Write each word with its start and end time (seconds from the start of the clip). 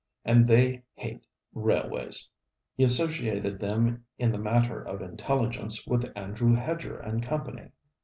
'And 0.25 0.47
they 0.47 0.81
hate 0.95 1.27
railways!' 1.53 2.27
He 2.73 2.83
associated 2.83 3.59
them, 3.59 4.03
in 4.17 4.31
the 4.31 4.39
matter 4.39 4.81
of 4.81 4.99
intelligence, 4.99 5.85
with 5.85 6.11
Andrew 6.15 6.55
Hedger 6.55 6.97
and 6.97 7.21
Company. 7.21 7.69